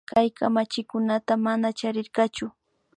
[0.09, 2.45] Kay kamachikunata mana charirkachu